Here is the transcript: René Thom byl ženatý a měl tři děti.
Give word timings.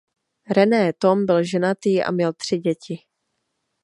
René 0.49 0.93
Thom 0.93 1.25
byl 1.25 1.43
ženatý 1.43 2.03
a 2.03 2.11
měl 2.11 2.33
tři 2.33 2.57
děti. 2.57 2.97